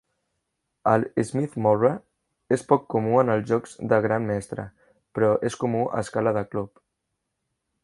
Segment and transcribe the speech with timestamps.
[0.91, 1.91] El Smith-Morra
[2.57, 4.67] és poc comú en els jocs de gran mestre,
[5.19, 6.85] però és comú a escala de club.